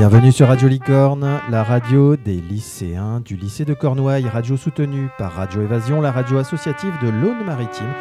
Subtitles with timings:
[0.00, 5.34] Bienvenue sur Radio Licorne, la radio des lycéens du lycée de Cornouailles, radio soutenue par
[5.34, 7.92] Radio Évasion, la radio associative de l'Aune-Maritime,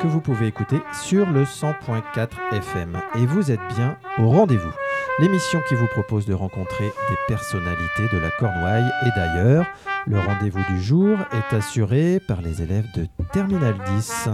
[0.00, 3.00] que vous pouvez écouter sur le 100.4 FM.
[3.16, 4.70] Et vous êtes bien au rendez-vous.
[5.18, 9.66] L'émission qui vous propose de rencontrer des personnalités de la Cornouaille et d'ailleurs,
[10.06, 14.28] le rendez-vous du jour est assuré par les élèves de Terminal 10.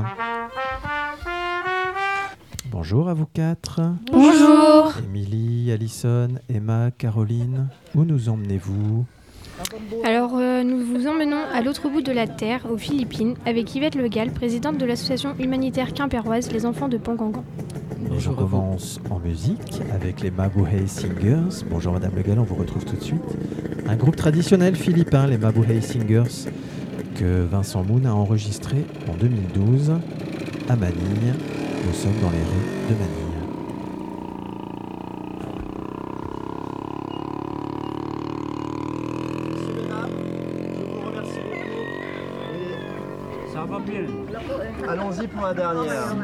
[2.71, 3.81] Bonjour à vous quatre.
[4.11, 4.93] Bonjour.
[5.05, 9.05] Émilie, Alison, Emma, Caroline, où nous emmenez-vous?
[10.05, 13.95] Alors, euh, nous vous emmenons à l'autre bout de la Terre, aux Philippines, avec Yvette
[13.95, 17.45] Legal, présidente de l'association humanitaire quimpéroise Les Enfants de Pongangan.
[18.13, 21.65] Et je commence en musique avec les Mabuhay Singers.
[21.71, 23.37] Bonjour Madame Legal, on vous retrouve tout de suite.
[23.87, 26.49] Un groupe traditionnel philippin, les Mabuhay Singers,
[27.15, 29.93] que Vincent Moon a enregistré en 2012
[30.69, 31.35] à Manille.
[31.87, 33.25] Nous sommes dans les rues de Manille.
[44.89, 46.17] Allons-y pour la dernière.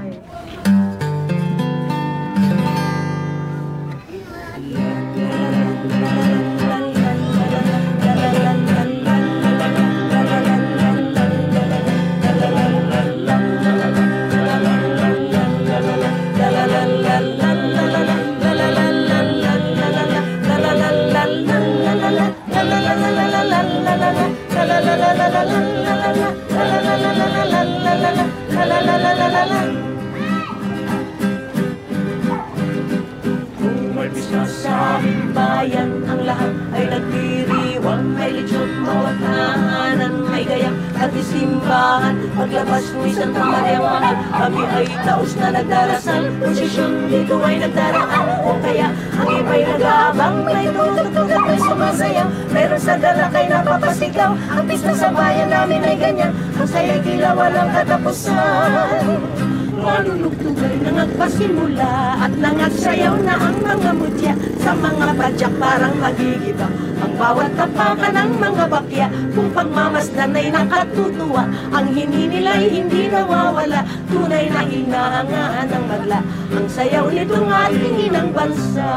[35.33, 43.33] Bayan ang lahat ay nagdiriwang May lechon, mawagtahanan, may gayak at isimbahan Paglabas ng isang
[43.33, 46.23] kamaryaman Kami ay taos na nagdarasal.
[46.45, 52.81] Posisyon dito ay nagdaraan O kaya ang iba'y nag-aabang May tutugtog at may sumasayaw Meron
[52.81, 56.33] sa dalakay na papasigaw Ang pista sa bayan namin ay ganyan.
[56.61, 64.37] Ang saya'y tila walang katapusan Manunugtugay na nagpasimula At nangagsayaw na ang mga mutya.
[64.61, 66.69] Sa mga padyak parang magigiba.
[67.01, 71.49] Ang bawat tapakan ng mga bakya Kung pagmamasdan ay nakatutuwa.
[71.73, 73.81] Ang hini nila'y hindi nawawala
[74.13, 76.21] Tunay na hinahangaan ng magla
[76.53, 78.91] Ang sayaw nitong ating inang bansa.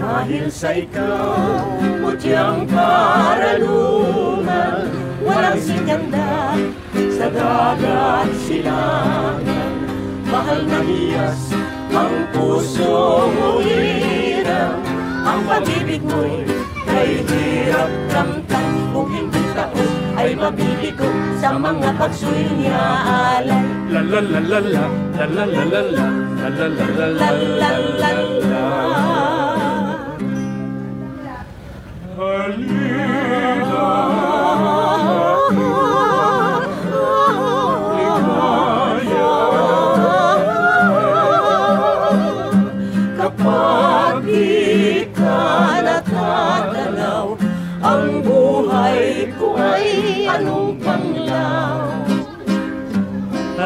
[0.00, 1.66] Dahil sa ikaw,
[2.00, 4.10] mutyang karalungan
[5.20, 6.56] Walang sinyanda
[7.20, 9.72] sa dagat silangan
[10.24, 11.52] Mahal na hiyas
[11.92, 14.80] ang puso mo hirang
[15.28, 16.48] Ang pag-ibig mo'y
[16.88, 21.12] kay hirap ramdam Kung hindi taos ay mabibigo
[21.44, 22.80] sa mga pagsuyo niya
[23.36, 24.84] alay La la la la la,
[25.20, 26.06] la la la la la,
[26.40, 27.70] la la la la la La la
[28.48, 28.90] la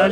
[0.04, 0.10] Vous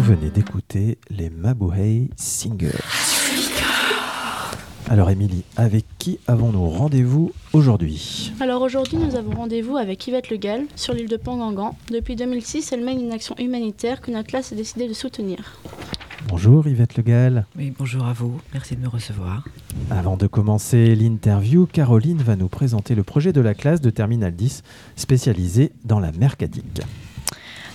[0.00, 2.70] venez d'écouter les Mabuhay Singers.
[4.88, 8.32] Alors Émilie, avec qui avons-nous rendez-vous aujourd'hui?
[8.40, 11.76] Alors aujourd'hui, nous avons rendez-vous avec Yvette Legal sur l'île de Pangangan.
[11.92, 15.60] Depuis 2006, elle mène une action humanitaire que notre classe a décidé de soutenir.
[16.28, 17.46] Bonjour Yvette Legal.
[17.56, 19.44] Oui, bonjour à vous, merci de me recevoir.
[19.90, 24.34] Avant de commencer l'interview, Caroline va nous présenter le projet de la classe de Terminal
[24.34, 24.62] 10
[24.96, 26.82] spécialisée dans la mercadique.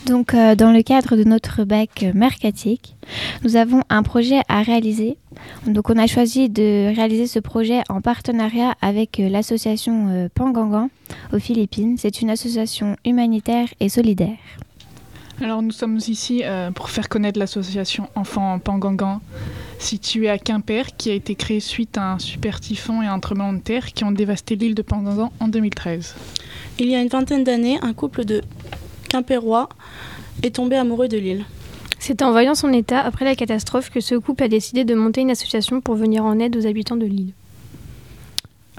[0.05, 2.95] Donc, euh, dans le cadre de notre bac mercatique,
[3.44, 5.17] nous avons un projet à réaliser.
[5.66, 10.90] Donc, on a choisi de réaliser ce projet en partenariat avec euh, l'association euh, Pangangan
[11.34, 11.96] aux Philippines.
[11.97, 14.37] C'est une association humanitaire et solidaire.
[15.41, 19.20] Alors nous sommes ici euh, pour faire connaître l'association Enfants Pangangan
[19.79, 23.52] située à Quimper qui a été créée suite à un super typhon et un tremblement
[23.52, 26.16] de terre qui ont dévasté l'île de Pangangan en 2013.
[26.79, 28.41] Il y a une vingtaine d'années, un couple de
[29.09, 29.67] Quimpérois
[30.41, 31.46] est tombé amoureux de l'île.
[31.99, 35.22] C'est en voyant son état après la catastrophe que ce couple a décidé de monter
[35.22, 37.34] une association pour venir en aide aux habitants de l'île.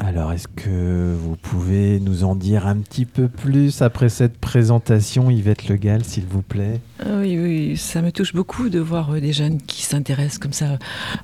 [0.07, 5.33] Alors, est-ce que vous pouvez nous en dire un petit peu plus après cette présentation,
[5.33, 6.81] Yvette Legal, s'il vous plaît?
[7.05, 10.79] Oui, oui, ça me touche beaucoup de voir euh, des jeunes qui s'intéressent comme ça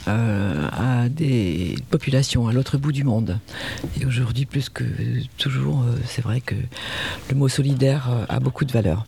[0.07, 3.39] euh, à des populations à l'autre bout du monde.
[3.99, 4.85] Et aujourd'hui, plus que
[5.39, 6.55] toujours, euh, c'est vrai que
[7.31, 9.07] le mot solidaire a beaucoup de valeur.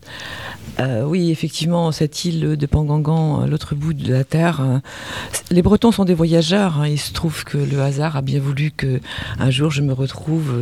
[1.04, 4.80] Oui, effectivement, cette île de Pangangan, à l'autre bout de la Terre,
[5.50, 6.80] les Bretons sont des voyageurs.
[6.80, 6.88] hein.
[6.88, 9.00] Il se trouve que le hasard a bien voulu que
[9.38, 10.52] un jour je me retrouve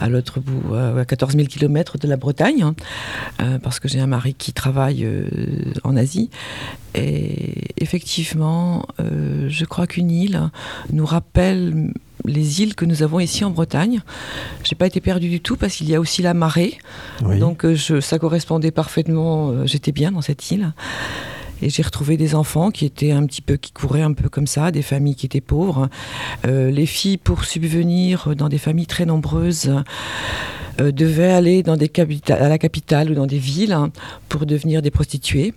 [0.00, 2.62] à l'autre bout, à à 14 000 km de la Bretagne,
[3.38, 5.04] hein, parce que j'ai un mari qui travaille
[5.84, 6.30] en Asie.
[6.94, 10.50] Et effectivement, euh, je crois qu'une île
[10.92, 11.92] nous rappelle
[12.24, 14.00] les îles que nous avons ici en Bretagne.
[14.62, 16.78] J'ai pas été perdue du tout parce qu'il y a aussi la marée.
[17.24, 17.38] Oui.
[17.38, 19.50] Donc euh, je- ça correspondait parfaitement.
[19.50, 20.72] euh, J'étais bien dans cette île.
[21.62, 24.46] Et j'ai retrouvé des enfants qui étaient un petit peu, qui couraient un peu comme
[24.46, 25.88] ça, des familles qui étaient pauvres.
[26.46, 29.72] Euh, les filles, pour subvenir dans des familles très nombreuses,
[30.80, 33.90] euh, devaient aller à la capitale ou dans des villes hein,
[34.28, 35.54] pour devenir des prostituées.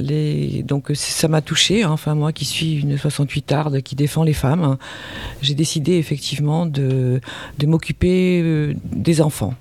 [0.00, 1.90] Donc ça m'a touchée, hein.
[1.90, 4.78] enfin moi qui suis une 68 arde qui défend les femmes, hein,
[5.42, 7.20] j'ai décidé effectivement de,
[7.64, 9.54] m'occuper euh, des enfants.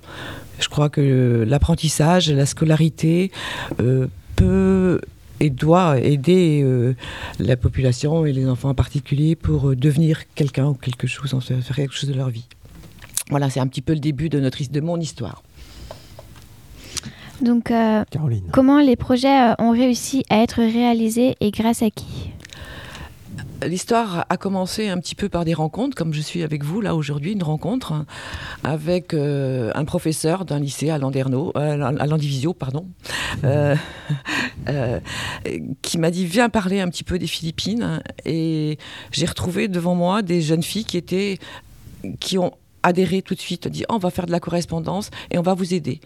[0.60, 3.32] Je crois que l'apprentissage, la scolarité
[3.80, 5.02] euh, peut
[5.40, 6.94] et doit aider euh,
[7.40, 11.94] la population et les enfants en particulier pour devenir quelqu'un ou quelque chose, faire quelque
[11.94, 12.46] chose de leur vie.
[13.32, 15.42] Voilà, c'est un petit peu le début de, notre, de mon histoire.
[17.42, 18.44] Donc, euh, Caroline.
[18.52, 22.32] comment les projets euh, ont réussi à être réalisés et grâce à qui?
[23.66, 26.96] L'histoire a commencé un petit peu par des rencontres, comme je suis avec vous là
[26.96, 28.06] aujourd'hui, une rencontre
[28.64, 32.88] avec euh, un professeur d'un lycée à Landerneau, euh, à Landivisio, pardon,
[33.44, 33.76] euh,
[34.70, 35.00] euh,
[35.84, 38.02] qui m'a dit viens parler un petit peu des Philippines.
[38.26, 38.80] Et
[39.12, 41.38] j'ai retrouvé devant moi des jeunes filles qui étaient,
[42.20, 45.38] qui ont adhéré tout de suite, dit Oh, on va faire de la correspondance et
[45.38, 46.00] on va vous aider.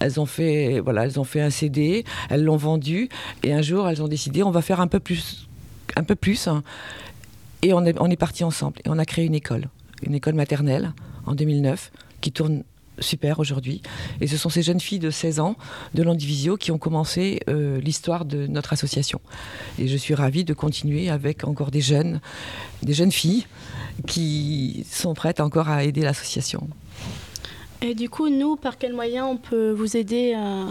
[0.00, 3.08] Elles ont fait, voilà, elles ont fait un CD, elles l'ont vendu,
[3.42, 5.46] et un jour elles ont décidé on va faire un peu plus,
[5.94, 6.62] un peu plus, hein.
[7.62, 9.68] et on est, on est parti ensemble et on a créé une école,
[10.02, 10.94] une école maternelle
[11.26, 11.92] en 2009
[12.22, 12.62] qui tourne
[13.00, 13.82] super aujourd'hui.
[14.20, 15.56] Et ce sont ces jeunes filles de 16 ans
[15.94, 19.20] de Landivisio qui ont commencé euh, l'histoire de notre association.
[19.78, 22.20] Et je suis ravie de continuer avec encore des jeunes,
[22.82, 23.46] des jeunes filles
[24.06, 26.68] qui sont prêtes encore à aider l'association.
[27.82, 30.66] Et du coup, nous, par quels moyens on peut vous aider euh,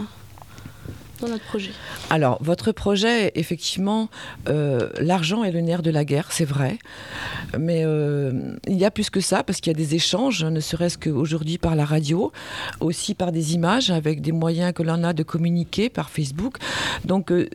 [1.20, 1.70] dans notre projet?
[2.08, 4.08] Alors, votre projet, effectivement,
[4.48, 6.78] euh, l'argent est le nerf de la guerre, c'est vrai.
[7.58, 8.32] Mais euh,
[8.68, 11.58] il y a plus que ça, parce qu'il y a des échanges, ne serait-ce qu'aujourd'hui
[11.58, 12.32] par la radio,
[12.80, 16.58] aussi par des images, avec des moyens que l'on a de communiquer par Facebook.
[17.04, 17.48] Donc, euh,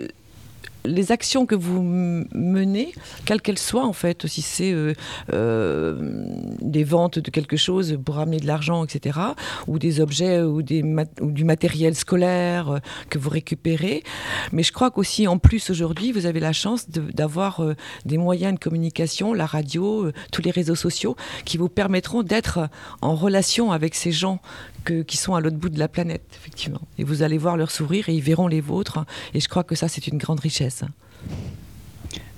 [0.85, 2.93] les actions que vous menez,
[3.25, 4.93] quelles qu'elles soient en fait, si c'est euh,
[5.33, 6.25] euh,
[6.61, 9.19] des ventes de quelque chose pour ramener de l'argent, etc.,
[9.67, 10.83] ou des objets ou, des
[11.21, 12.79] du matériel scolaire euh,
[13.09, 14.03] que vous récupérez.
[14.51, 17.61] Mais je crois qu'aussi en plus aujourd'hui, vous avez la chance d'avoir
[18.05, 21.15] des moyens de communication, la radio, tous les réseaux sociaux,
[21.45, 22.69] qui vous permettront d'être
[23.01, 24.39] en relation avec ces gens
[24.85, 26.81] que- qui sont à l'autre bout de la planète, effectivement.
[26.97, 29.05] Et vous allez voir leur sourire et ils verront les vôtres.
[29.33, 30.83] Et je crois que ça, c'est une grande richesse.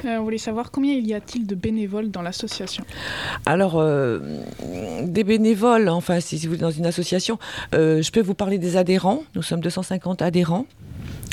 [0.06, 2.84] Euh, on voulait savoir combien il y a-t-il de bénévoles dans l'association
[3.46, 4.42] Alors, euh,
[5.04, 7.40] des bénévoles, enfin, si vous êtes dans une association,
[7.74, 9.24] euh, je peux vous parler des adhérents.
[9.36, 10.66] Nous sommes 250 adhérents.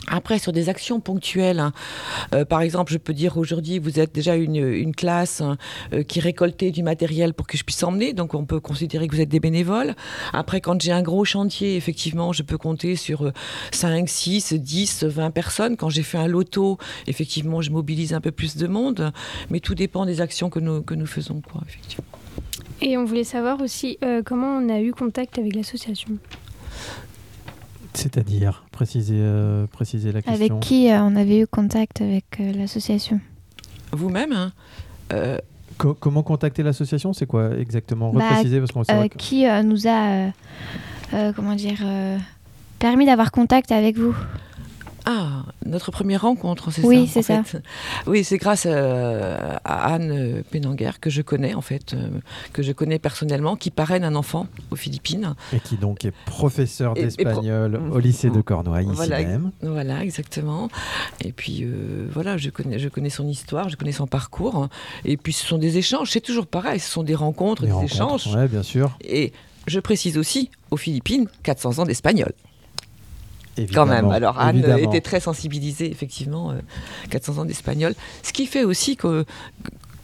[0.08, 1.72] Après, sur des actions ponctuelles, hein,
[2.34, 5.56] euh, par exemple, je peux dire aujourd'hui, vous êtes déjà une, classe hein,
[5.92, 9.14] euh, qui récoltait du matériel pour que je puisse emmener, donc on peut considérer que
[9.14, 9.94] vous êtes des bénévoles.
[10.32, 13.32] Après, quand j'ai un gros chantier, effectivement, je peux compter sur euh,
[13.72, 15.76] 5, 6, 10, 20 personnes.
[15.76, 19.12] Quand j'ai fait un loto, effectivement, je mobilise un peu plus de monde,
[19.50, 21.42] mais tout dépend des actions que nous, que nous faisons.
[22.80, 26.18] Et on voulait savoir aussi euh, comment on a eu contact avec l'association?
[27.94, 30.34] C'est-à-dire, préciser, euh, préciser la question.
[30.56, 33.20] Avec qui euh, on avait eu contact avec euh, l'association?
[33.92, 34.52] Vous-même, hein,
[35.12, 35.38] euh,
[35.78, 37.12] Co- comment contacter l'association?
[37.12, 38.12] C'est quoi exactement?
[38.12, 40.28] Bah, Repréciser parce qu'on sait Euh, Qui euh, nous a, euh,
[41.14, 42.16] euh, comment dire, euh,
[42.78, 44.14] permis d'avoir contact avec vous?
[45.06, 47.44] Ah, notre première rencontre, c'est Oui, ça c'est en ça.
[47.44, 47.62] fait.
[48.06, 52.08] Oui, c'est grâce euh, à Anne Pénanguer que je connais, en fait, euh,
[52.52, 55.34] que je connais personnellement, qui parraine un enfant aux Philippines.
[55.52, 59.50] Et qui donc est professeur pro- d'espagnol au lycée de Cornouailles, ici Voilà, même.
[59.62, 60.68] Voilà, exactement.
[61.20, 64.68] Et puis, euh, voilà, je connais, je connais son histoire, je connais son parcours.
[65.04, 67.92] Et puis, ce sont des échanges, c'est toujours pareil, ce sont des rencontres, des rencontres,
[67.94, 68.26] échanges.
[68.34, 68.96] ouais, bien sûr.
[69.04, 69.32] Et
[69.66, 72.32] je précise aussi, aux Philippines, 400 ans d'espagnol.
[73.72, 74.10] Quand même.
[74.10, 74.78] Alors Anne évidemment.
[74.90, 76.60] était très sensibilisée, effectivement, euh,
[77.10, 77.94] 400 ans d'espagnol.
[78.22, 79.24] Ce qui fait aussi que,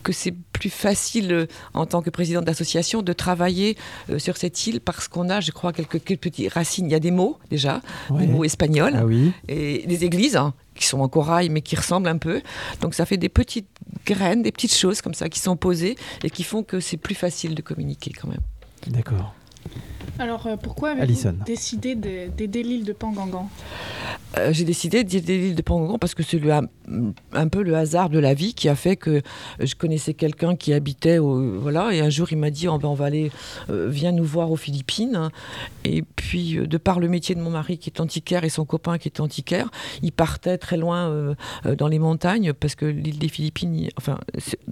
[0.03, 3.77] que c'est plus facile euh, en tant que présidente d'association de travailler
[4.11, 6.87] euh, sur cette île parce qu'on a, je crois, quelques, quelques petites racines.
[6.87, 8.21] Il y a des mots déjà, Ouais.
[8.27, 11.77] des mots espagnols Ah oui, et des églises hein, qui sont en corail, mais qui
[11.77, 12.41] ressemblent un peu.
[12.81, 13.69] Donc ça fait des petites
[14.07, 17.15] graines, des petites choses comme ça qui sont posées et qui font que c'est plus
[17.15, 18.41] facile de communiquer quand même.
[18.87, 19.35] D'accord.
[20.19, 21.07] Alors euh, pourquoi avez-vous
[21.45, 23.49] décidé de- d'aider l'île de Pangangan
[24.39, 26.41] Euh, j'ai décidé d'aider l'île de Pangangan parce que c'est
[27.33, 29.23] un peu le hasard de la vie qui a fait que
[29.61, 32.89] je connaissais quelqu'un qui habitait au, voilà et un jour il m'a dit Oh, ben,
[32.89, 33.31] on va aller
[33.71, 35.31] euh, viens nous voir aux Philippines.
[35.85, 38.99] Et puis de par le métier de mon mari qui est antiquaire et son copain
[38.99, 39.71] qui est antiquaire
[40.03, 41.35] ils partaient très loin euh,
[41.77, 44.19] dans les montagnes parce que l'île des Philippines il- enfin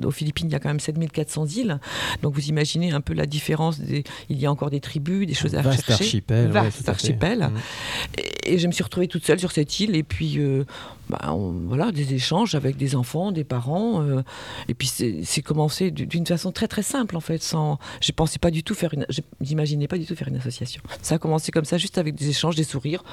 [0.04, 1.80] aux Philippines il y a quand même 7400 îles.
[2.22, 5.34] Donc vous imaginez un peu la différence des, il y a encore des tribus des
[5.34, 6.48] choses à Vaste rechercher archipel.
[6.48, 7.38] Vaste archipel.
[7.40, 8.18] Mm.
[8.18, 10.64] et, et je me suis retrouvée toute seule sur cette île et puis euh,
[11.10, 14.22] bah, on- voilà des échanges avec des enfants, des parents euh,
[14.68, 17.42] et puis c'est commencé d'une façon très très simple en fait.
[17.42, 19.06] Sans, je pensais pas du tout faire une,
[19.40, 20.82] j'imaginais pas du tout faire une association.
[21.02, 23.04] Ça a commencé comme ça, juste avec des échanges, des sourires,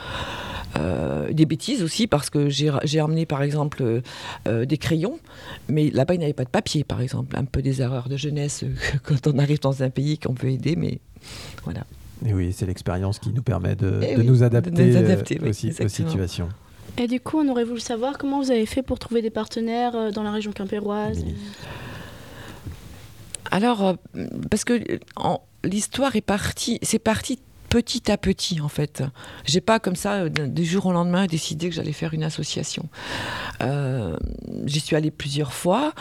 [0.77, 4.01] euh, des bêtises aussi parce que j'ai emmené par exemple
[4.45, 5.19] des crayons,
[5.69, 8.17] mais là-bas il n'y avait pas de papier par exemple, un peu des erreurs de
[8.17, 8.63] jeunesse
[9.03, 10.99] quand on arrive dans un pays qu'on peut aider, mais
[11.63, 11.85] voilà.
[12.35, 14.99] Oui, c'est l'expérience qui nous permet de, Eh de oui, nous de adapter, nous euh,
[14.99, 16.49] adapter, oui, aussi aux situations.
[16.97, 19.95] Et du coup, on aurait voulu savoir comment vous avez fait pour trouver des partenaires
[19.95, 21.23] euh, dans la région quimpéroise.
[23.51, 23.83] Alors,
[24.15, 24.81] euh, parce que
[25.63, 27.39] l'histoire est partie, c'est parti
[27.75, 29.03] petit à petit en fait.
[29.43, 32.87] J'ai pas comme ça du jour au lendemain décidé que j'allais faire une association.
[33.61, 34.15] Euh,
[34.65, 35.93] J'y suis allée plusieurs fois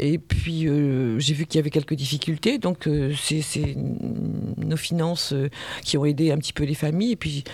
[0.00, 2.58] et puis euh, j'ai vu qu'il y avait quelques difficultés.
[2.58, 3.76] Donc euh, c'est
[4.56, 5.32] nos finances
[5.82, 7.12] qui ont aidé un petit peu les familles.
[7.12, 7.44] Et puis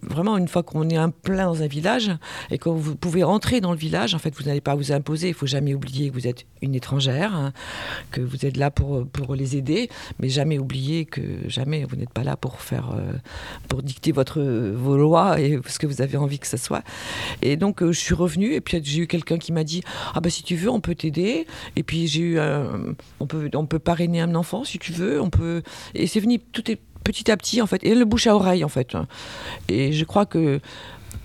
[0.00, 2.10] vraiment une fois qu'on est un plein dans un village
[2.50, 5.28] et que vous pouvez rentrer dans le village, en fait vous n'allez pas vous imposer.
[5.28, 7.52] Il faut jamais oublier que vous êtes une étrangère, hein,
[8.10, 12.14] que vous êtes là pour pour les aider, mais jamais oublier que jamais vous n'êtes
[12.14, 13.12] pas là pour faire euh,
[13.68, 16.82] pour dicter votre vos lois et ce que vous avez envie que ce soit.
[17.42, 19.82] Et donc euh, je suis revenue et puis j'ai eu quelqu'un qui m'a dit
[20.14, 21.46] ah bah si tu veux on peut t'aider
[21.76, 25.20] et puis j'ai eu un- on peut on peut parrainer un enfant si tu veux
[25.20, 25.62] on peut.
[25.94, 27.82] Et c'est venu tout est petit à petit en fait.
[27.84, 28.94] Et le bouche à oreille en fait.
[29.68, 30.60] Et je crois que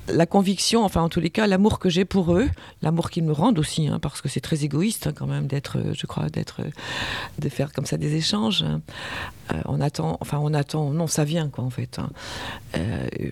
[0.07, 2.47] la conviction, enfin en tous les cas, l'amour que j'ai pour eux,
[2.81, 5.77] l'amour qu'ils me rendent aussi, hein, parce que c'est très égoïste hein, quand même d'être,
[5.79, 6.69] euh, je crois, d'être, euh,
[7.39, 8.63] de faire comme ça des échanges.
[8.63, 8.81] hein.
[9.53, 11.99] Euh, on attend, enfin on attend, non, ça vient quoi en fait.
[11.99, 12.09] hein.
[12.77, 13.29] Euh, euh,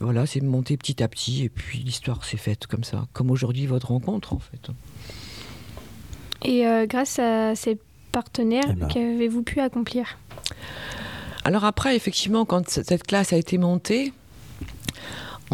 [0.00, 3.66] voilà, c'est monté petit à petit et puis l'histoire s'est faite comme ça, comme aujourd'hui
[3.66, 4.70] votre rencontre en fait.
[6.42, 7.78] Et euh, grâce à ces
[8.12, 8.88] partenaires, Eh ben.
[8.88, 10.18] qu'avez-vous pu accomplir?
[11.44, 14.12] Alors après, effectivement, quand cette classe a été montée,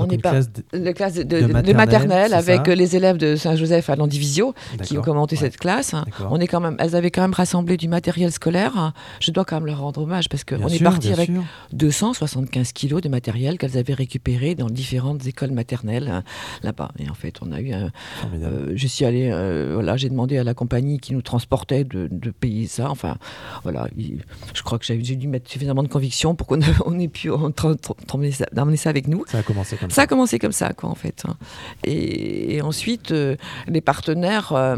[0.04, 3.16] on pas classe de- la classe de, de de- de maternelle, avec ça les élèves
[3.16, 5.40] de Saint-Joseph à Landivisio qui ont commenté Ouais.
[5.42, 5.94] cette classe.
[6.30, 8.92] On est quand même, elles avaient quand même rassemblé du matériel scolaire.
[9.20, 11.42] Je dois quand même leur rendre hommage parce qu'on est parti avec sûr.
[11.72, 16.22] 275 kilos de matériel qu'elles avaient récupéré dans différentes écoles maternelles hein,
[16.62, 16.90] là-bas.
[16.98, 17.90] Et en fait, on a eu un,
[18.34, 22.08] euh, je suis allée, euh, voilà, j'ai demandé à la compagnie qui nous transportait de,
[22.40, 22.88] payer ça.
[22.90, 23.16] Enfin,
[23.64, 24.22] voilà, il-
[24.54, 26.60] je crois que j'ai dû mettre suffisamment de conviction pour qu'on
[27.00, 29.24] ait, pu emmener ça avec nous.
[29.26, 31.24] Ça a commencé comme Ça a commencé comme ça, quoi, en fait.
[31.28, 31.36] hein.
[31.84, 33.36] Et, et ensuite, euh,
[33.68, 34.52] les partenaires.
[34.52, 34.76] euh,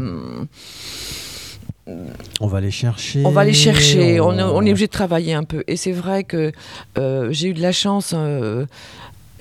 [2.39, 3.23] On va les chercher.
[3.25, 5.63] on va les chercher, on, est- on est obligé de travailler un peu.
[5.67, 6.51] Et c'est vrai que
[6.97, 8.13] euh, j'ai eu de la chance.
[8.15, 8.65] euh,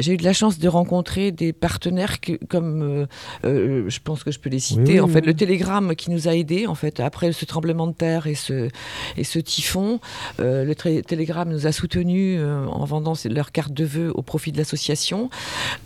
[0.01, 3.07] j'ai eu de la chance de rencontrer des partenaires que- comme euh,
[3.45, 4.95] euh, je pense que je peux les citer.
[4.95, 5.27] oui, en fait, oui.
[5.27, 8.69] le Télégramme qui nous a aidés en fait après ce tremblement de terre et ce
[9.17, 10.01] et ce typhon,
[10.41, 14.59] euh, le Télégramme nous a soutenus en vendant leurs cartes de vœux au profit de
[14.59, 15.31] l'association.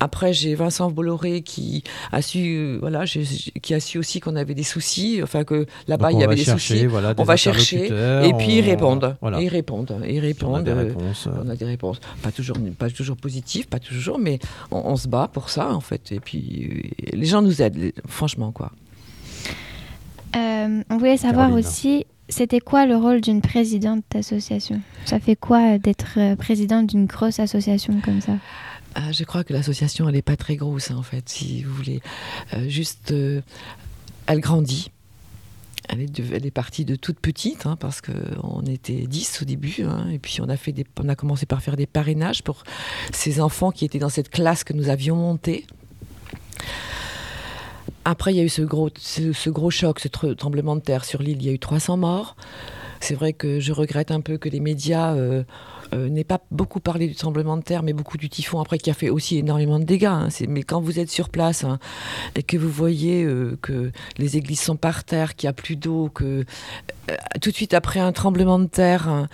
[0.00, 1.82] Après, j'ai Vincent Bolloré qui
[2.12, 6.16] a su voilà, qui a su aussi qu'on avait des soucis, enfin que là-bas il
[6.16, 6.86] y va avait des chercher, soucis.
[6.86, 9.16] voilà, des on va chercher et puis ils on- répondent.
[9.20, 9.40] Voilà.
[9.40, 9.94] Ils répondent.
[10.08, 10.64] Ils Si on a répondent.
[10.64, 11.28] des réponses.
[11.44, 14.38] on a des réponses, pas toujours, pas toujours positives, pas toujours, mais
[14.70, 16.12] on, on se bat pour ça en fait.
[16.12, 16.68] Et puis
[17.12, 18.72] euh, les gens nous aident, franchement quoi.
[20.36, 21.66] Euh, on voulait savoir Caroline.
[21.66, 24.80] aussi, c'était quoi le rôle d'une présidente d'association?
[25.04, 28.34] Ça fait quoi euh, d'être présidente d'une grosse association comme ça?
[28.98, 31.74] Ah, je crois que l'association elle n'est pas très grosse hein, en fait, si vous
[31.74, 32.00] voulez.
[32.54, 33.42] Euh, juste, euh,
[34.26, 34.90] elle grandit.
[35.88, 36.00] Elle
[36.46, 40.38] est, partie de toute petite, hein, parce qu'on était 10 au début, hein, et puis
[40.40, 40.48] on
[41.08, 42.64] a, commencé par faire des parrainages pour
[43.12, 45.64] ces enfants qui étaient dans cette classe que nous avions montée.
[48.04, 51.04] Après, il y a eu ce gros, ce, gros choc, ce tre- tremblement de terre
[51.04, 52.36] sur l'île, il y a eu 300 morts.
[53.00, 55.44] C'est vrai que je regrette un peu que les médias euh,
[55.94, 58.90] euh, n'aient pas beaucoup parlé du tremblement de terre, mais beaucoup du typhon, après qui
[58.90, 60.06] a fait aussi énormément de dégâts.
[60.06, 60.28] hein.
[60.48, 61.78] Mais quand vous êtes sur place hein,
[62.34, 65.76] et que vous voyez euh, que les églises sont par terre, qu'il n'y a plus
[65.76, 66.44] d'eau, que
[67.40, 69.28] tout de suite après un tremblement de terre, hein,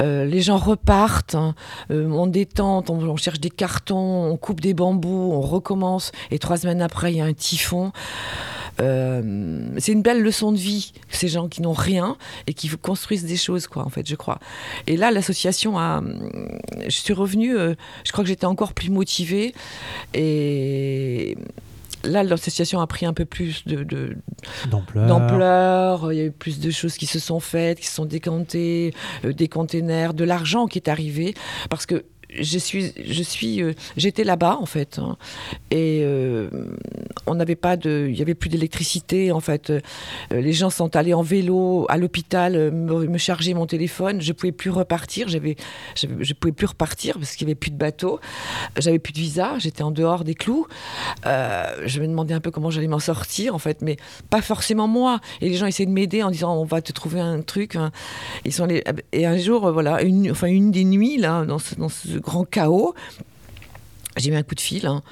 [0.00, 1.54] les gens repartent, hein,
[1.90, 6.80] on détente, on cherche des cartons, on coupe des bambous, on recommence, et trois semaines
[6.80, 7.92] après, il y a un typhon.
[8.80, 13.24] Euh, c'est une belle leçon de vie, ces gens qui n'ont rien et qui construisent
[13.24, 14.38] des choses, quoi, en fait, je crois.
[14.86, 16.02] Et là, l'association a.
[16.84, 17.74] Je suis revenue, euh,
[18.04, 19.54] je crois que j'étais encore plus motivée.
[20.14, 21.36] Et
[22.04, 24.16] là, l'association a pris un peu plus de,
[24.70, 25.06] D'ampleur.
[25.06, 26.12] d'ampleur.
[26.12, 28.94] Il y a eu plus de choses qui se sont faites, qui se sont décantées,
[29.24, 31.34] euh, des containers, de l'argent qui est arrivé.
[31.68, 32.04] Parce que
[32.40, 35.16] je suis, euh, j'étais là-bas en fait, hein,
[35.70, 36.48] et euh,
[37.26, 39.70] on n'avait pas de, il y avait plus d'électricité en fait.
[39.70, 39.80] Euh,
[40.30, 44.20] les gens sont allés en vélo à l'hôpital me, charger mon téléphone.
[44.20, 45.28] Je pouvais plus repartir.
[45.28, 45.56] J'avais,
[45.94, 48.20] je pouvais plus repartir parce qu'il y avait plus de bateau.
[48.78, 49.54] J'avais plus de visa.
[49.58, 50.66] J'étais en dehors des clous.
[51.24, 53.96] Je me demandais un peu comment j'allais m'en sortir en fait, mais
[54.30, 55.20] pas forcément moi.
[55.40, 57.76] Et les gens essayaient de m'aider en disant on va te trouver un truc.
[57.76, 57.92] hein.
[58.44, 58.66] Ils sont
[59.12, 61.74] et un jour, voilà, une, enfin une des nuits là, dans ce
[62.22, 62.94] grand chaos,
[64.16, 65.02] j'ai eu un coup de fil hein,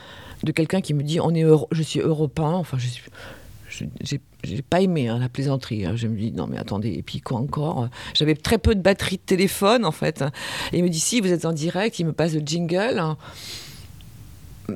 [0.43, 2.53] de quelqu'un qui me dit on est je suis européen.
[2.53, 4.21] Enfin, je suis-
[4.69, 5.85] pas aimé hein, la plaisanterie.
[5.87, 5.93] hein.
[5.97, 9.17] Je me dis non mais attendez et puis quoi encore J'avais très peu de batterie
[9.17, 10.25] de téléphone en fait.
[10.73, 13.01] Et il me dit si vous êtes en direct, il me passe le jingle.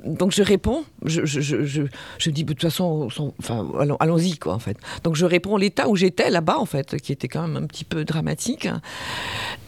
[0.05, 1.83] Donc je réponds, je, je, je,
[2.19, 3.09] je, dis de toute façon,
[3.39, 4.77] enfin, allons- allons-y quoi en fait.
[5.03, 7.85] Donc je réponds l'état où j'étais là-bas en fait, qui était quand même un petit
[7.85, 8.69] peu dramatique.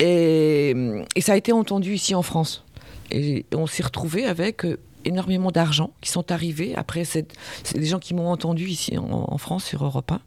[0.01, 0.75] Et,
[1.21, 2.65] ça a été entendu ici en France.
[3.11, 7.35] Et on s'est retrouvé avec euh, énormément d'argent qui sont arrivés après cette,
[7.75, 10.21] des gens qui m'ont entendu ici en, en France sur Europe 1.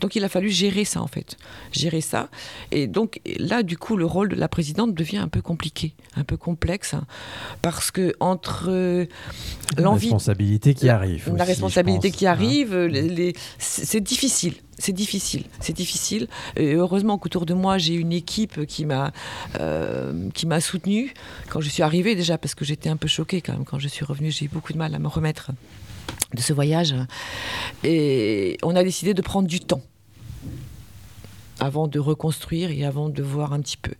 [0.00, 1.36] Donc il a fallu gérer ça en fait,
[1.72, 2.28] gérer ça.
[2.72, 6.24] Et donc là du coup le rôle de la présidente devient un peu compliqué, un
[6.24, 7.04] peu complexe, hein,
[7.62, 9.06] parce que entre euh,
[9.76, 11.26] La l'envie responsabilité qui arrive.
[11.28, 12.30] la aussi, responsabilité pense, qui hein.
[12.32, 14.54] arrive, les- les- c'est c'est difficile.
[14.78, 16.26] C'est difficile, c'est difficile.
[16.56, 19.12] Et heureusement qu'autour de moi, j'ai une équipe qui m'a
[19.60, 21.12] euh, qui m'a soutenue
[21.50, 23.66] quand je suis arrivée déjà, parce que j'étais un peu choquée quand même.
[23.66, 25.50] Quand je suis revenue, j'ai eu beaucoup de mal à me remettre
[26.32, 26.94] de ce voyage.
[27.84, 29.82] Et on a décidé de prendre du temps
[31.60, 33.92] avant de reconstruire et avant de voir un petit peu.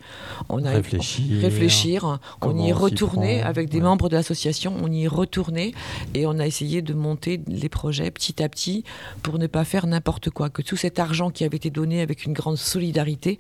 [0.48, 2.18] On a Réfléchir, réfléchir.
[2.40, 3.84] On y est retourné avec des ouais.
[3.84, 4.74] membres de l'association.
[4.82, 5.74] On y est retourné
[6.14, 8.84] et on a essayé de monter les projets petit à petit
[9.22, 10.48] pour ne pas faire n'importe quoi.
[10.48, 13.38] Que tout cet argent qui avait été donné avec une grande solidarité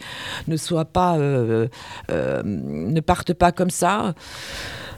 [0.48, 1.68] ne soit pas, euh,
[2.10, 4.14] euh, ne parte pas comme ça.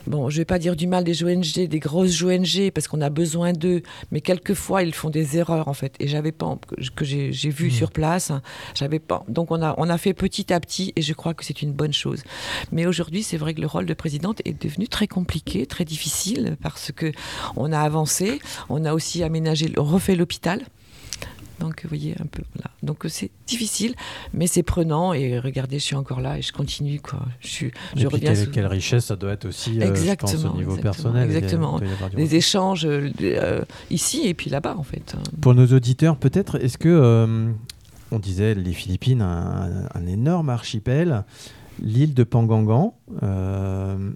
[0.05, 3.09] Bon, je vais pas dire du mal des ONG, des grosses ONG, parce qu'on a
[3.09, 5.95] besoin d'eux, mais quelquefois ils font des erreurs en fait.
[5.99, 6.57] Et j'avais pas
[6.95, 8.41] que- j'ai vu sur place, hein,
[8.75, 9.23] j'avais pas.
[9.29, 11.71] Donc on a on a fait petit à petit, et je crois que c'est une
[11.71, 12.23] bonne chose.
[12.73, 16.57] Mais aujourd'hui, c'est vrai que le rôle de présidente est devenu très compliqué, très difficile,
[16.61, 17.11] parce que
[17.55, 18.39] on a avancé,
[18.69, 20.61] on a aussi aménagé, refait l'hôpital.
[21.63, 22.43] Donc, vous voyez, un peu.
[22.55, 22.69] Voilà.
[22.83, 23.95] Donc, euh, c'est difficile,
[24.33, 25.13] mais c'est prenant.
[25.13, 26.99] Et regardez, je suis encore là et je continue.
[26.99, 27.19] Quoi.
[27.39, 29.99] Je, suis, je reviens quelle, sous- quelle richesse ça doit être aussi, euh, je pense,
[30.33, 31.23] Exactement, au niveau exactement, personnel.
[31.31, 31.71] Exactement.
[31.73, 32.19] recul.
[32.33, 35.15] échanges euh, euh, ici et puis là-bas, en fait.
[35.41, 37.51] Pour nos auditeurs, peut-être, est-ce que, euh,
[38.11, 41.23] on disait les Philippines, un, un énorme archipel,
[41.81, 44.11] l'île de Pangangan, euh,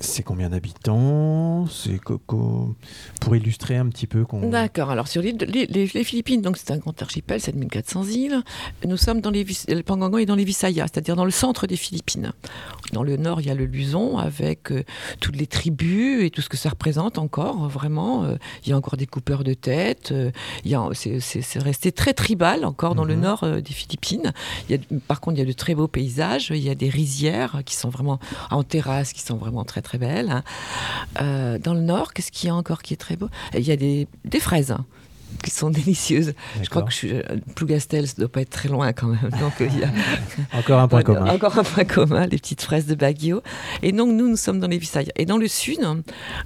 [0.00, 1.66] c'est combien d'habitants?
[1.68, 2.74] C'est co- co-
[3.20, 4.48] Pour illustrer un petit peu qu'on...
[4.48, 4.90] D'accord.
[4.90, 8.42] Alors, sur les, les- les Philippines, donc c'est un grand archipel, 7400 îles.
[8.86, 11.76] Nous sommes dans les le Pangangan et dans les Visayas, c'est-à-dire dans le centre des
[11.76, 12.32] Philippines.
[12.92, 14.84] Dans le nord, il y a le Luzon avec euh,
[15.20, 18.24] toutes les tribus et tout ce que ça représente encore, vraiment.
[18.24, 20.12] Euh, il y a encore des coupeurs de tête.
[20.12, 20.30] euh,
[20.64, 23.20] il y a- c'est, c'est- c'est resté très tribal encore dans le Mhm.
[23.20, 24.32] nord des Philippines.
[24.68, 26.50] Il y a, par contre, il y a de très beaux paysages.
[26.50, 28.18] Il y a des rizières qui sont vraiment
[28.50, 30.30] en terrasse, qui sont vraiment très très belles.
[30.30, 30.42] hein.
[31.20, 33.28] Euh, dans le nord, qu'est-ce qu'il y a encore qui est très beau?
[33.54, 34.84] Il y a des, des fraises hein,
[35.44, 36.34] qui sont délicieuses.
[36.62, 37.22] Je crois que je suis, euh,
[37.54, 39.30] Plougastel, ça doit pas être très loin quand même.
[39.40, 39.90] Donc, il y a,
[40.58, 41.26] Encore un point commun.
[41.34, 43.42] Encore un point commun, les petites fraises de Baguio.
[43.82, 45.12] Et donc, nous, nous sommes dans les Visayas.
[45.16, 45.80] Et dans le sud,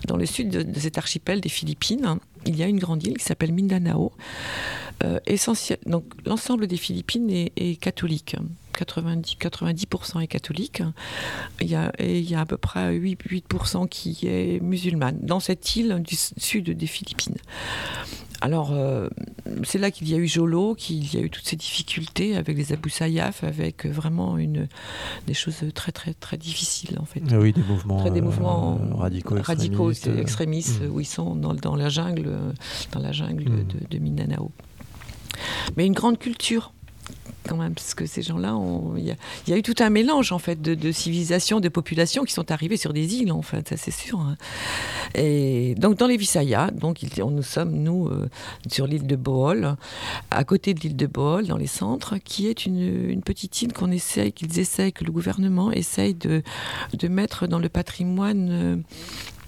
[0.06, 3.18] dans le sud de, de cet archipel des Philippines, il y a une grande île
[3.18, 4.12] qui s'appelle Mindanao.
[5.02, 5.18] Euh,
[6.24, 8.36] l'ensemble des Philippines est, catholique.
[8.72, 10.82] 90, 90% est catholique.
[11.60, 15.18] Il y, a, et il y a à peu près 8, 8% qui est musulmane
[15.22, 17.36] dans cette île du sud des Philippines.
[18.44, 19.08] Alors, euh,
[19.62, 22.58] c'est là qu'il y a eu Jolo, qu'il y a eu toutes ces difficultés avec
[22.58, 24.68] les Abu Sayyaf, avec vraiment une,
[25.26, 27.22] des choses très, très, très difficiles, en fait.
[27.30, 30.94] Ah oui, des mouvements, Très des euh, radicaux, radicaux, extrémistes, euh, mm.
[30.94, 32.52] où ils sont dans, dans la jungle, euh,
[32.92, 33.66] dans la jungle Mm.
[33.66, 34.52] de, de Mindanao.
[35.78, 36.74] Mais une grande culture
[37.46, 38.56] quand même, parce que ces gens-là,
[38.96, 42.32] il y, a- eu tout un mélange en fait de, de civilisations, de populations qui
[42.32, 44.18] sont arrivées sur des îles, en fait, ça c'est sûr.
[44.20, 44.36] hein.
[45.14, 48.28] Et donc dans les Visayas, donc on- nous sommes nous euh,
[48.70, 49.76] sur l'île de Bohol,
[50.30, 53.90] à côté de l'île de Bohol, dans les centres, qui est une, petite île qu'on
[53.90, 56.42] essaye, qu'ils essayent, que le gouvernement essaye de,
[56.92, 58.82] de mettre dans le patrimoine.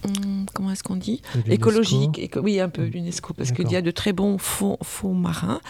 [0.04, 1.22] Hum, Comment est-ce qu'on dit.
[1.48, 5.14] Écologique, éco- oui un peu l'UNESCO, parce qu'il y a de très bons fonds, fonds
[5.14, 5.60] marins,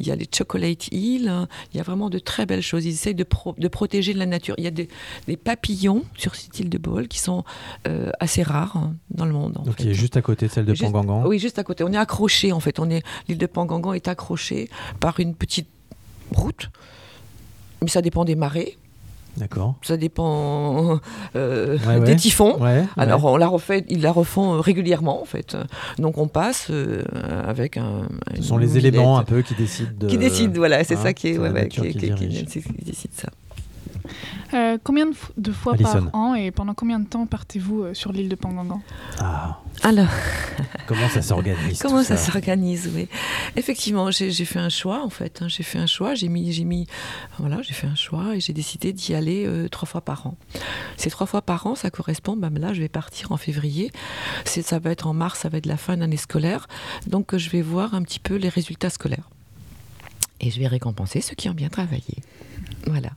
[0.00, 1.30] il y a les Chocolate Hills,
[1.72, 2.84] il y a vraiment de très belles choses.
[2.84, 4.54] Ils essayent de, pro- de protéger la nature.
[4.58, 4.88] Il y a des,
[5.26, 7.44] des papillons sur cette île de Bohol qui sont
[7.88, 9.56] euh, assez rares hein, dans le monde.
[9.58, 9.84] En Donc fait.
[9.84, 11.26] il est juste à côté de celle de Juste- Pangangan.
[11.26, 11.84] Oui, juste à côté.
[11.84, 12.78] On est accroché en fait.
[12.78, 14.68] On est l'île de Pangangan est accrochée
[15.00, 15.68] par une petite
[16.32, 16.70] route,
[17.82, 18.76] mais ça dépend des marées.
[19.36, 19.74] D'accord.
[19.82, 21.00] Ça dépend
[21.36, 22.00] euh, Ouais, ouais.
[22.04, 22.56] des typhons.
[22.62, 25.56] Ouais, Alors on la refait, ils la refont euh, régulièrement en fait.
[25.98, 27.02] Donc on passe euh,
[27.46, 28.08] avec un.
[28.36, 30.06] Ce sont les éléments un peu qui décident de.
[30.06, 33.28] qui décident, voilà, c'est Hein, ça qui est, qui, qui décide ça.
[34.52, 36.04] Euh, combien de, fois Alison.
[36.06, 38.82] par an et pendant combien de temps partez-vous euh, sur l'île de Pangangan
[39.18, 40.08] Ah, Alors,
[40.86, 43.08] comment ça s'organise comment ça, s'organise Oui,
[43.56, 45.42] effectivement, j'ai fait un choix en fait.
[45.42, 46.14] hein, j'ai fait un choix.
[46.14, 46.86] J'ai mis, j'ai mis,
[47.38, 50.36] voilà, j'ai fait un choix et j'ai décidé d'y aller euh, trois fois par an.
[50.96, 52.36] Ces trois fois par an, ça correspond.
[52.36, 53.90] Bah, là, je vais partir en février.
[54.44, 56.66] Ça va être en mars, ça va être la fin d'année scolaire.
[57.06, 59.28] Donc, euh, je vais voir un petit peu les résultats scolaires.
[60.40, 62.16] Et je vais récompenser ceux qui ont bien travaillé.
[62.86, 63.10] Voilà.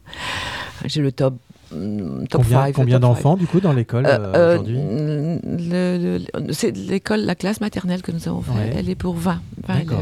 [0.85, 1.35] J'ai le top.
[1.73, 7.21] hum, top Combien, five, d'enfants du coup dans l'école Euh, euh, euh, aujourd'hui C'est l'école,
[7.21, 8.73] la classe maternelle que nous avons fait, Ouais.
[8.77, 9.97] elle est pour 20, 20 élèves.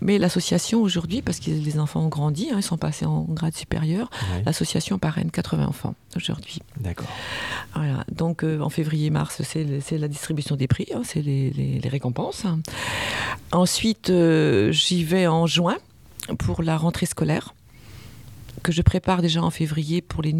[0.00, 3.54] Mais l'association aujourd'hui, parce que les enfants ont grandi, hein, ils sont passés en grade
[3.54, 6.58] supérieur, Ouais, l'association parraine 80 enfants aujourd'hui.
[6.80, 7.06] D'accord.
[7.74, 8.04] Voilà.
[8.10, 12.44] Donc euh, en février-mars, c'est la distribution des prix, hein, c'est les, les- les récompenses.
[13.52, 14.12] Ensuite,
[14.70, 15.76] j'y vais en juin
[16.36, 17.54] pour la rentrée scolaire
[18.62, 20.34] que je prépare déjà en février pour les,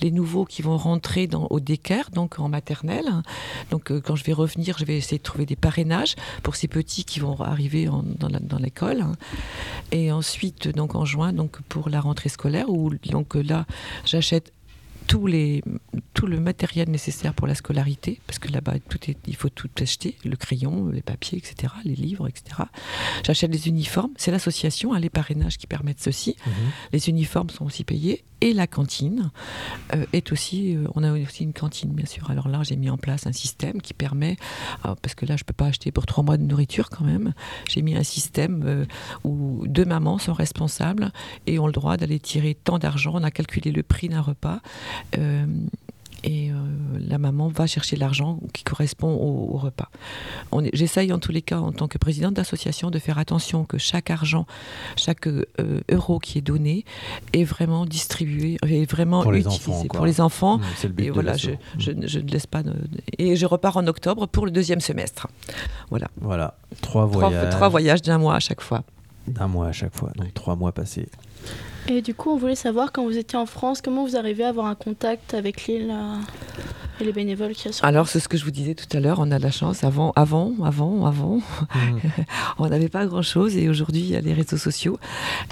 [0.00, 3.08] les nouveaux qui vont rentrer dans, au décaire, donc en maternelle.
[3.70, 6.68] Donc euh, quand je vais revenir, je vais essayer de trouver des parrainages pour ces
[6.68, 7.88] petits qui vont arriver
[8.20, 9.04] dans l'école.
[9.92, 13.66] Et ensuite, donc en juin, donc pour la rentrée scolaire, où donc là,
[14.04, 14.52] j'achète
[15.08, 15.64] tous les,
[16.14, 19.70] tout le matériel nécessaire pour la scolarité, parce que là-bas, tout est, il faut tout
[19.80, 22.62] acheter, le crayon, les papiers, etc., les livres, etc.
[23.24, 26.36] J'achète les uniformes, c'est l'association, hein, les parrainages qui permettent ceci.
[26.46, 26.52] Mhm.
[26.92, 29.30] Les uniformes sont aussi payés et la cantine
[29.94, 30.76] euh, est aussi.
[30.76, 32.30] euh, on a aussi une cantine, bien sûr.
[32.30, 34.36] Alors là, j'ai mis en place un système qui permet,
[34.84, 37.34] ah, parce que là, je peux pas acheter pour trois mois de nourriture quand même.
[37.68, 38.84] J'ai mis un système euh,
[39.24, 41.12] où deux mamans sont responsables
[41.46, 43.12] et ont le droit d'aller tirer tant d'argent.
[43.14, 44.60] On a calculé le prix d'un repas.
[46.24, 46.54] Et euh,
[46.98, 49.88] la maman va chercher l'argent qui correspond au, au repas.
[50.72, 54.10] J'essaye en tous les cas, en tant que présidente d'association, de faire attention que chaque
[54.10, 54.46] argent,
[54.96, 55.44] chaque euh,
[55.90, 56.84] euro qui est donné
[57.32, 59.96] est vraiment distribué, est vraiment Pour les utilisé enfants, quoi.
[59.98, 60.58] pour les enfants.
[60.58, 61.56] Mmh, c'est le but Et de voilà, je, Mmh.
[61.78, 62.62] je- je ne laisse pas.
[62.62, 62.74] de-
[63.18, 65.28] et je repars en octobre pour le deuxième semestre.
[65.90, 66.08] Voilà.
[66.20, 68.82] Voilà, trois Trois, voyages trois voyages d'un mois à chaque fois.
[69.28, 71.08] d'un mois à chaque fois, donc trois mois passés.
[71.90, 74.48] Et du coup, on voulait savoir, quand vous étiez en France, comment vous arrivez à
[74.48, 76.18] avoir un contact avec l'île euh,
[77.00, 79.18] et les bénévoles a sur Alors, c'est ce que je vous disais tout à l'heure,
[79.20, 79.84] on a de la chance.
[79.84, 81.98] Avant, avant, avant, avant, Mmh.
[82.58, 84.98] on n'avait pas grand-chose et aujourd'hui, il y a les réseaux sociaux.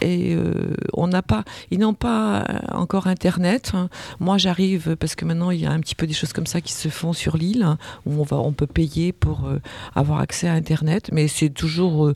[0.03, 3.73] Et euh, on n'a pas, ils n'ont pas encore Internet.
[4.21, 6.61] Moi, j'arrive parce que maintenant, il y a un petit peu des choses comme ça
[6.61, 9.61] qui se font sur l'île hein, où on, va, on peut payer pour euh,
[9.95, 11.11] avoir accès à Internet.
[11.13, 12.07] Mais c'est toujours.
[12.07, 12.15] euh,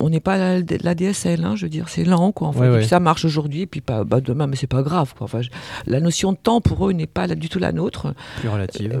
[0.00, 2.48] on n'est pas la, la DSL, hein, je veux dire, c'est lent, quoi.
[2.48, 2.60] en fait.
[2.60, 2.78] Ouais, Et ouais.
[2.80, 5.24] puis ça marche aujourd'hui, et puis pas, bah, demain, mais c'est pas grave, quoi.
[5.26, 5.50] Enfin, je-
[5.86, 8.14] la notion de temps pour eux n'est pas la- du tout la nôtre.
[8.42, 8.92] Plus relative.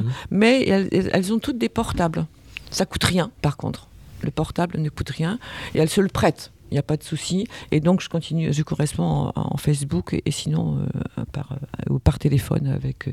[0.00, 0.02] Euh, plus.
[0.02, 0.12] Mmh.
[0.30, 2.26] Mais elles, ont toutes des portables.
[2.70, 3.88] Ça coûte rien, par contre.
[4.22, 5.38] Le portable ne coûte rien
[5.74, 6.52] et elles se le prêtent.
[6.70, 7.46] Il n'y a pas de souci.
[7.70, 10.80] Et donc, je continue, je corresponds en, en Facebook et, et sinon
[11.18, 13.12] euh, par, euh, ou par téléphone avec euh,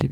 [0.00, 0.08] les,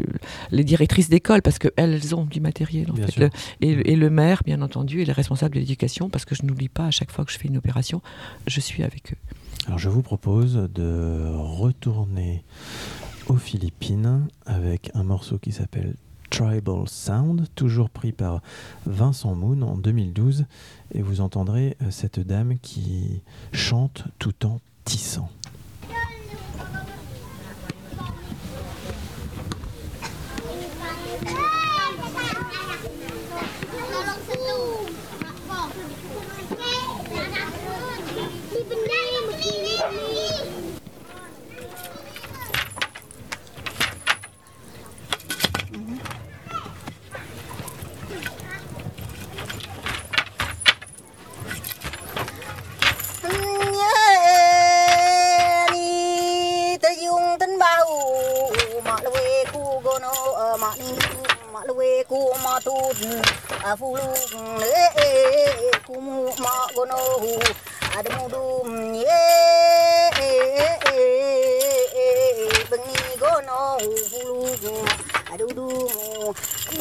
[0.50, 2.90] les directrices d'école parce qu'elles elles ont du matériel.
[2.90, 3.12] En Bien fait.
[3.12, 3.22] sûr.
[3.22, 3.30] Le-
[3.66, 6.68] et, et le maire, bien entendu, et les responsables de l'éducation parce que je n'oublie
[6.68, 8.02] pas à chaque fois que je fais une opération,
[8.46, 9.16] je suis avec eux.
[9.66, 12.44] Alors je vous propose de retourner
[13.28, 15.94] aux Philippines avec un morceau qui s'appelle
[16.30, 18.42] Tribal Sound, toujours pris par
[18.86, 20.46] Vincent Moon en 2012,
[20.92, 25.28] et vous entendrez euh, cette dame qui chante tout en tissant.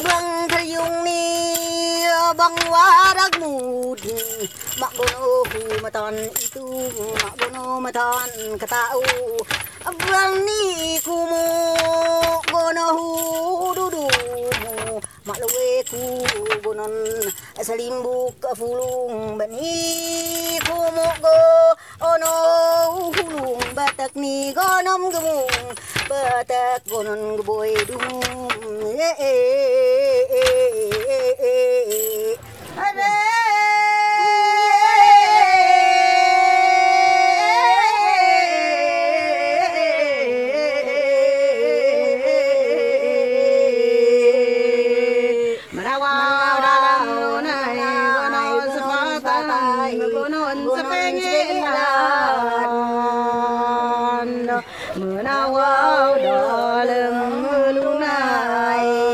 [0.00, 1.20] Bangdayong ni
[2.08, 4.16] abang warag mudi
[4.80, 6.64] Makbono humatan itu
[7.20, 9.04] Makbono matan katau
[9.84, 11.44] Abang ni kumu
[12.48, 14.08] Gono hududu
[15.28, 16.24] Maklawe ku
[16.64, 16.94] bunan
[17.60, 19.76] Salimbuk fulung Bani
[20.64, 21.40] kumu go
[22.00, 22.34] Ono
[23.12, 25.52] hulung Batak ni gonom gemung
[26.08, 28.50] Batak gonon geboy dung
[29.00, 30.83] Eh eh eh
[54.94, 55.54] mưa nào
[56.24, 59.13] đó lưng luôn này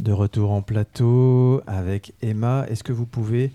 [0.00, 2.64] De retour en plateau avec Emma.
[2.70, 3.50] Est-ce que vous pouvez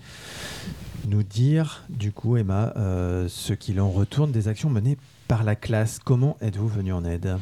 [1.08, 4.96] nous dire, du coup, Emma, euh, ce qu'il en retourne des actions menées
[5.28, 7.36] par la classe Comment êtes-vous venu en aide?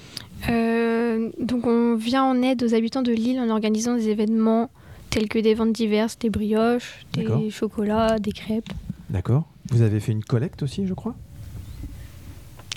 [0.48, 4.70] Euh, donc on vient en aide aux habitants de l'île en organisant des événements
[5.10, 7.40] tels que des ventes diverses, des brioches, D'accord.
[7.40, 8.72] des chocolats, des crêpes.
[9.10, 11.16] D'accord Vous avez fait une collecte aussi, je crois?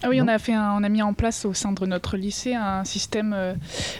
[0.06, 2.18] Ah oui, on a, fait un- on a mis en place au sein de notre
[2.18, 3.54] lycée un système euh,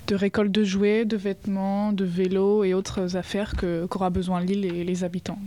[0.08, 4.66] de récolte de jouets, de vêtements, de vélos et autres affaires que- qu'aura besoin l'île
[4.66, 5.38] et les habitants.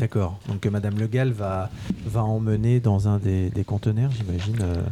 [0.00, 0.38] D'accord.
[0.48, 1.70] Donc euh, Madame Le Gall va,
[2.06, 4.82] va emmener dans un des, des conteneurs, j'imagine, euh,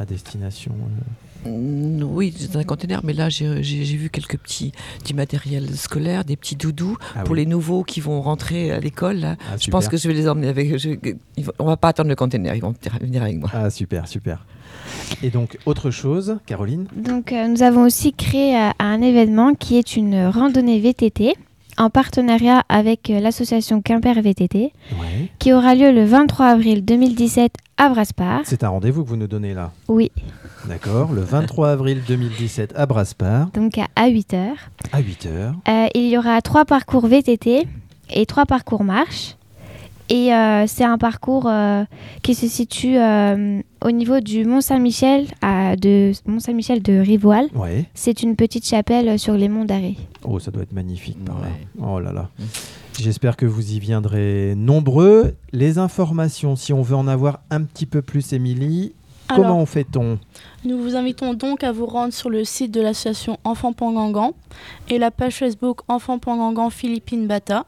[0.00, 0.72] à destination.
[1.46, 2.02] euh.
[2.02, 4.72] Oui, c'est un conteneur, mais là j'ai vu quelques petits
[5.06, 7.38] du matériel scolaire, des petits doudous Ah pour oui.
[7.40, 9.18] les nouveaux qui vont rentrer à l'école.
[9.18, 9.36] là.
[9.50, 10.76] Ah, je pense que je vais les emmener avec.
[10.76, 10.96] je-
[11.60, 13.48] on va pas attendre le conteneur, ils vont venir avec moi.
[13.54, 14.44] Ah, super, super.
[15.22, 16.86] Et donc, autre chose, Caroline?
[16.96, 21.34] Donc, euh, nous avons aussi créé euh, un événement qui est une randonnée VTT
[21.78, 25.30] en partenariat avec euh, l'association Quimper VTT Ouais.
[25.38, 28.42] qui aura lieu le 23 avril 2017 à Brasparts.
[28.44, 29.70] C'est un rendez-vous que vous nous donnez là.
[29.88, 30.10] Oui,
[30.66, 31.12] D'accord.
[31.12, 34.56] Le 23 avril 2017 à Brasparts, donc à, à 8 heures.
[34.92, 35.52] à 8h.
[35.68, 37.66] Euh, il y aura trois parcours VTT
[38.10, 39.36] et trois parcours marche.
[40.10, 41.84] Et euh, c'est un parcours euh,
[42.22, 47.48] qui se situe euh, au niveau du Mont Saint-Michel, à de Mont Saint-Michel de Rivoal.
[47.54, 47.84] Ouais.
[47.94, 49.96] C'est une petite chapelle sur les monts d'Arrée.
[50.24, 51.48] Oh, ça doit être magnifique par là.
[51.48, 51.86] Ouais.
[51.86, 52.30] Oh là là.
[52.98, 55.36] J'espère que vous y viendrez nombreux.
[55.52, 58.94] Les informations, si on veut en avoir un petit peu plus, Émilie,
[59.28, 60.18] Alors, comment fait-on?
[60.64, 64.32] Nous vous invitons donc à vous rendre sur le site de l'association Enfants Pangangan
[64.88, 67.66] et la page Facebook Enfants Pangangan Philippines Bata.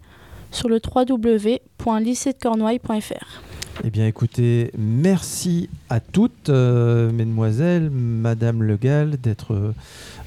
[0.51, 3.52] sur le www.lycéedecornouailles.fr.
[3.85, 9.75] Eh bien, écoutez, merci à toutes, euh, mesdemoiselles, Madame Le Gall, d'être euh,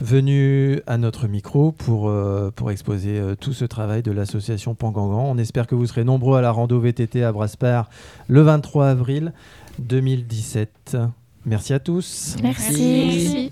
[0.01, 5.29] venues à notre micro pour, euh, pour exposer euh, tout ce travail de l'association Pangangan.
[5.29, 7.89] On espère que vous serez nombreux à la rando VTT à Brasparts
[8.27, 9.31] le 23 avril
[9.79, 10.97] 2017.
[11.45, 12.35] Merci à tous.
[12.41, 13.51] Merci.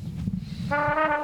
[0.70, 1.20] Merci.